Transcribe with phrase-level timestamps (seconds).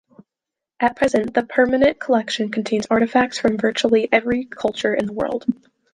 [0.79, 5.45] At present, the permanent collection contains artifacts from virtually every culture in the world.